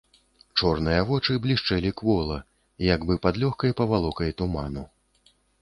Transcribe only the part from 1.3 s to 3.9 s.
блішчэлі квола, як бы пад лёгкай